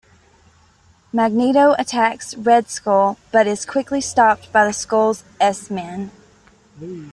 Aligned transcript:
Magneto 1.13 1.73
attacks 1.77 2.33
Red 2.35 2.71
Skull, 2.71 3.19
but 3.31 3.45
is 3.45 3.67
quickly 3.67 4.01
stopped 4.01 4.51
by 4.51 4.65
the 4.65 4.73
Skull's 4.73 5.23
S-Men. 5.39 6.09